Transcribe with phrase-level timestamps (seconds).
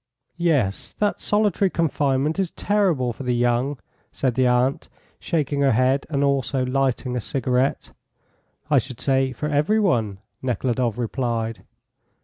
[0.39, 3.77] "Yes, that solitary confinement is terrible for the young,"
[4.11, 4.89] said the aunt,
[5.19, 7.91] shaking her head and also lighting a cigarette.
[8.67, 11.61] "I should say for every one," Nekhludoff replied.